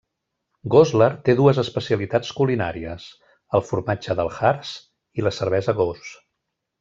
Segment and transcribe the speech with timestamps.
[0.75, 3.05] Goslar té dues especialitats culinàries:
[3.59, 4.73] el formatge del Harz
[5.21, 6.15] i la cervesa Gose.